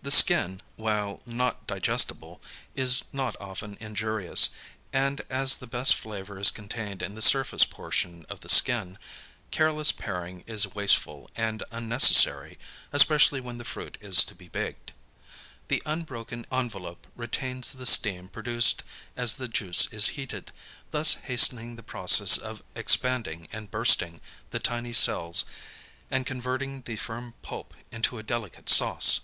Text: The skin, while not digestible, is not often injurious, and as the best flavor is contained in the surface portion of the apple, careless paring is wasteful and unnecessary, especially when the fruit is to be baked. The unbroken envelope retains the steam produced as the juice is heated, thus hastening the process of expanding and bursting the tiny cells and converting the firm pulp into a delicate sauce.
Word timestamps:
The 0.00 0.12
skin, 0.12 0.62
while 0.76 1.20
not 1.26 1.66
digestible, 1.66 2.40
is 2.76 3.06
not 3.12 3.34
often 3.40 3.76
injurious, 3.80 4.50
and 4.92 5.20
as 5.28 5.56
the 5.56 5.66
best 5.66 5.96
flavor 5.96 6.38
is 6.38 6.52
contained 6.52 7.02
in 7.02 7.16
the 7.16 7.20
surface 7.20 7.64
portion 7.64 8.24
of 8.30 8.38
the 8.38 8.62
apple, 8.72 8.96
careless 9.50 9.90
paring 9.90 10.44
is 10.46 10.72
wasteful 10.72 11.28
and 11.34 11.64
unnecessary, 11.72 12.56
especially 12.92 13.40
when 13.40 13.58
the 13.58 13.64
fruit 13.64 13.98
is 14.00 14.22
to 14.26 14.36
be 14.36 14.46
baked. 14.46 14.92
The 15.66 15.82
unbroken 15.84 16.46
envelope 16.52 17.08
retains 17.16 17.72
the 17.72 17.86
steam 17.86 18.28
produced 18.28 18.84
as 19.16 19.34
the 19.34 19.48
juice 19.48 19.92
is 19.92 20.10
heated, 20.14 20.52
thus 20.92 21.14
hastening 21.14 21.74
the 21.74 21.82
process 21.82 22.38
of 22.38 22.62
expanding 22.76 23.48
and 23.50 23.68
bursting 23.68 24.20
the 24.50 24.60
tiny 24.60 24.92
cells 24.92 25.44
and 26.08 26.24
converting 26.24 26.82
the 26.82 26.94
firm 26.94 27.34
pulp 27.42 27.74
into 27.90 28.18
a 28.18 28.22
delicate 28.22 28.68
sauce. 28.68 29.22